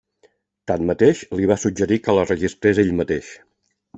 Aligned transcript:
Tanmateix, 0.71 1.19
li 1.41 1.49
va 1.51 1.57
suggerir 1.65 1.99
que 2.07 2.17
la 2.19 2.25
registrés 2.31 2.83
ell 2.85 2.93
mateix. 3.03 3.29